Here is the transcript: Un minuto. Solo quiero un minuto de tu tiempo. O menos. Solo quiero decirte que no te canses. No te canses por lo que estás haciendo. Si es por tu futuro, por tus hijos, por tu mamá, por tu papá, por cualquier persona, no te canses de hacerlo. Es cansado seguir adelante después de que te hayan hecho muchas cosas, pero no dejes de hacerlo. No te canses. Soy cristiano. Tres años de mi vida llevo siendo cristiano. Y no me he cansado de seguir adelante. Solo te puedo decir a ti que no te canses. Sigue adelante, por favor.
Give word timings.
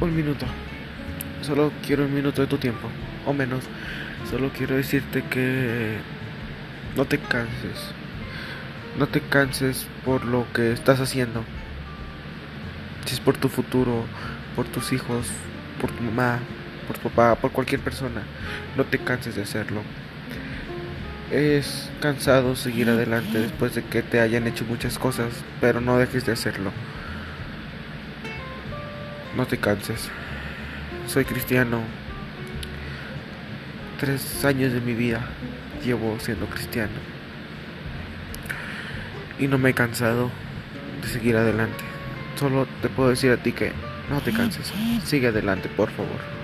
Un 0.00 0.14
minuto. 0.14 0.46
Solo 1.42 1.72
quiero 1.84 2.04
un 2.04 2.14
minuto 2.14 2.40
de 2.40 2.46
tu 2.46 2.56
tiempo. 2.56 2.88
O 3.26 3.32
menos. 3.32 3.64
Solo 4.30 4.50
quiero 4.56 4.76
decirte 4.76 5.24
que 5.24 5.96
no 6.96 7.04
te 7.04 7.18
canses. 7.18 7.92
No 8.96 9.08
te 9.08 9.20
canses 9.20 9.88
por 10.04 10.24
lo 10.24 10.46
que 10.52 10.70
estás 10.72 11.00
haciendo. 11.00 11.42
Si 13.06 13.14
es 13.14 13.20
por 13.20 13.36
tu 13.36 13.48
futuro, 13.48 14.04
por 14.54 14.66
tus 14.66 14.92
hijos, 14.92 15.26
por 15.80 15.90
tu 15.90 16.04
mamá, 16.04 16.38
por 16.86 16.98
tu 16.98 17.08
papá, 17.08 17.34
por 17.34 17.50
cualquier 17.50 17.80
persona, 17.80 18.22
no 18.76 18.84
te 18.84 18.98
canses 18.98 19.34
de 19.34 19.42
hacerlo. 19.42 19.82
Es 21.32 21.90
cansado 22.00 22.54
seguir 22.54 22.88
adelante 22.88 23.38
después 23.38 23.74
de 23.74 23.82
que 23.82 24.02
te 24.02 24.20
hayan 24.20 24.46
hecho 24.46 24.64
muchas 24.64 24.96
cosas, 24.96 25.32
pero 25.60 25.80
no 25.80 25.98
dejes 25.98 26.24
de 26.24 26.32
hacerlo. 26.32 26.70
No 29.38 29.46
te 29.46 29.56
canses. 29.56 30.10
Soy 31.06 31.24
cristiano. 31.24 31.80
Tres 34.00 34.44
años 34.44 34.72
de 34.72 34.80
mi 34.80 34.94
vida 34.94 35.20
llevo 35.84 36.18
siendo 36.18 36.46
cristiano. 36.46 36.98
Y 39.38 39.46
no 39.46 39.56
me 39.56 39.70
he 39.70 39.74
cansado 39.74 40.32
de 41.00 41.08
seguir 41.08 41.36
adelante. 41.36 41.84
Solo 42.34 42.66
te 42.82 42.88
puedo 42.88 43.10
decir 43.10 43.30
a 43.30 43.36
ti 43.36 43.52
que 43.52 43.70
no 44.10 44.20
te 44.20 44.32
canses. 44.32 44.72
Sigue 45.04 45.28
adelante, 45.28 45.68
por 45.68 45.90
favor. 45.90 46.37